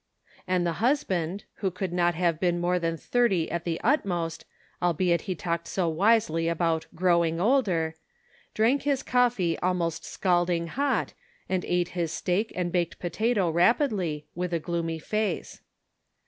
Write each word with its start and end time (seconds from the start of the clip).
Cake 0.37 0.43
and 0.47 0.63
Benevolence. 0.63 0.79
45 0.79 0.87
And 0.87 0.87
the 0.87 0.87
husband, 1.29 1.43
who 1.57 1.69
could 1.69 1.93
not 1.93 2.15
have 2.15 2.39
been 2.39 2.59
more 2.59 2.79
than 2.79 2.97
thirty 2.97 3.51
at 3.51 3.65
the 3.65 3.79
utmost, 3.83 4.45
albeit 4.81 5.21
he 5.21 5.35
talked 5.35 5.67
so 5.67 5.87
wisely 5.89 6.47
about 6.47 6.87
"growing 6.95 7.39
older," 7.39 7.93
drank 8.55 8.81
his 8.81 9.03
coffee 9.03 9.59
almost 9.59 10.03
scalding 10.03 10.65
hot, 10.65 11.13
and 11.47 11.63
ate 11.65 11.89
his 11.89 12.11
steak 12.11 12.51
and 12.55 12.71
baked 12.71 12.97
potato 12.97 13.51
rapidly, 13.51 14.25
with 14.33 14.53
a 14.55 14.59
gloomy 14.59 14.97
face. 14.97 15.61